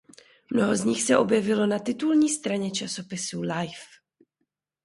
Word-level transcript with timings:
Mnoho 0.51 0.75
z 0.75 0.83
nich 0.85 1.03
se 1.03 1.17
objevilo 1.17 1.67
na 1.67 1.79
titulní 1.79 2.29
straně 2.29 2.71
časopisu 2.71 3.41
"Life". 3.41 4.01